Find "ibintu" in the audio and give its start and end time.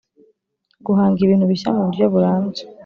1.21-1.49